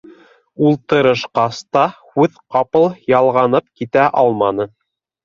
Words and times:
Ултырышҡас 0.67 1.59
та, 1.77 1.83
һүҙ 2.15 2.39
ҡапыл 2.55 2.87
ялғанып 3.13 3.69
китә 3.83 4.07
алманы. 4.23 4.67